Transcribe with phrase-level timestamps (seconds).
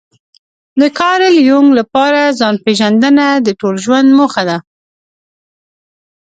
[0.79, 4.57] د کارل يونګ لپاره ځان پېژندنه د ټول ژوند موخه ده.